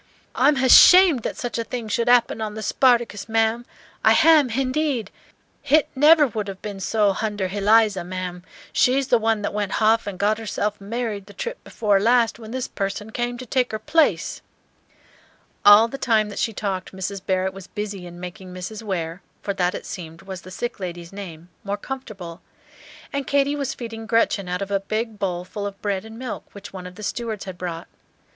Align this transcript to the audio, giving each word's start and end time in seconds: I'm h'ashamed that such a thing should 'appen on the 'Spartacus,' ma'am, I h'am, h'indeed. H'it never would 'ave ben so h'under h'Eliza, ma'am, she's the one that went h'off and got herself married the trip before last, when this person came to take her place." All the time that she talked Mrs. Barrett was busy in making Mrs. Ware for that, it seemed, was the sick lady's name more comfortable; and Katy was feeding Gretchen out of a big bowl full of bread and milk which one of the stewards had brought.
I'm 0.33 0.55
h'ashamed 0.55 1.21
that 1.21 1.37
such 1.37 1.59
a 1.59 1.63
thing 1.63 1.87
should 1.87 2.09
'appen 2.09 2.41
on 2.41 2.55
the 2.55 2.63
'Spartacus,' 2.63 3.29
ma'am, 3.29 3.67
I 4.03 4.13
h'am, 4.13 4.49
h'indeed. 4.49 5.11
H'it 5.67 5.85
never 5.95 6.25
would 6.25 6.49
'ave 6.49 6.57
ben 6.59 6.79
so 6.79 7.13
h'under 7.13 7.49
h'Eliza, 7.49 8.03
ma'am, 8.03 8.41
she's 8.73 9.09
the 9.09 9.19
one 9.19 9.43
that 9.43 9.53
went 9.53 9.73
h'off 9.73 10.07
and 10.07 10.17
got 10.17 10.39
herself 10.39 10.81
married 10.81 11.27
the 11.27 11.35
trip 11.35 11.63
before 11.63 11.99
last, 11.99 12.39
when 12.39 12.49
this 12.49 12.67
person 12.67 13.11
came 13.11 13.37
to 13.37 13.45
take 13.45 13.71
her 13.71 13.77
place." 13.77 14.41
All 15.63 15.87
the 15.87 15.99
time 15.99 16.29
that 16.29 16.39
she 16.39 16.51
talked 16.51 16.93
Mrs. 16.93 17.23
Barrett 17.23 17.53
was 17.53 17.67
busy 17.67 18.07
in 18.07 18.19
making 18.19 18.51
Mrs. 18.51 18.81
Ware 18.81 19.21
for 19.43 19.53
that, 19.53 19.75
it 19.75 19.85
seemed, 19.85 20.23
was 20.23 20.41
the 20.41 20.49
sick 20.49 20.79
lady's 20.79 21.13
name 21.13 21.49
more 21.63 21.77
comfortable; 21.77 22.41
and 23.13 23.27
Katy 23.27 23.55
was 23.55 23.75
feeding 23.75 24.07
Gretchen 24.07 24.49
out 24.49 24.63
of 24.63 24.71
a 24.71 24.79
big 24.79 25.19
bowl 25.19 25.45
full 25.45 25.67
of 25.67 25.79
bread 25.79 26.05
and 26.05 26.17
milk 26.17 26.45
which 26.55 26.73
one 26.73 26.87
of 26.87 26.95
the 26.95 27.03
stewards 27.03 27.45
had 27.45 27.55
brought. 27.59 27.87